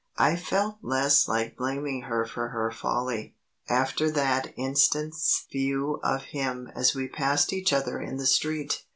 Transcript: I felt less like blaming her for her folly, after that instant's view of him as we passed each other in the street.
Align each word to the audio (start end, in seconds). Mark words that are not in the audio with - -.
I 0.17 0.35
felt 0.35 0.79
less 0.81 1.27
like 1.27 1.55
blaming 1.55 2.01
her 2.09 2.25
for 2.25 2.47
her 2.47 2.71
folly, 2.71 3.35
after 3.69 4.09
that 4.09 4.51
instant's 4.57 5.45
view 5.51 5.99
of 6.03 6.23
him 6.23 6.71
as 6.75 6.95
we 6.95 7.07
passed 7.07 7.53
each 7.53 7.71
other 7.71 8.01
in 8.01 8.17
the 8.17 8.25
street. 8.25 8.83